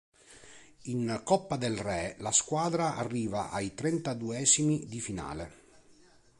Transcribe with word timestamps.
In 0.85 1.21
Coppa 1.23 1.57
del 1.57 1.77
Re 1.77 2.15
la 2.21 2.31
squadra 2.31 2.95
arriva 2.95 3.51
ai 3.51 3.75
trentaduesimi 3.75 4.87
di 4.87 4.99
finale. 4.99 5.51